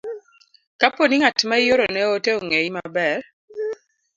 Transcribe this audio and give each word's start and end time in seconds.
Kapo 0.81 1.01
ni 1.07 1.17
ng'at 1.19 1.39
ma 1.49 1.55
iorone 1.67 2.01
ote 2.13 2.29
ong'eyi 2.39 2.69
maber, 2.75 3.19